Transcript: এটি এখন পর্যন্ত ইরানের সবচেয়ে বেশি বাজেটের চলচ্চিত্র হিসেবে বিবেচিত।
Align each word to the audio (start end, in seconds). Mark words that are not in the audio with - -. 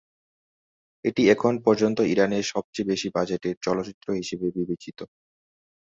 এটি 1.05 1.21
এখন 1.33 1.53
পর্যন্ত 1.65 1.97
ইরানের 2.13 2.45
সবচেয়ে 2.53 2.89
বেশি 2.91 3.07
বাজেটের 3.15 3.55
চলচ্চিত্র 3.65 4.07
হিসেবে 4.19 4.47
বিবেচিত। 4.57 4.99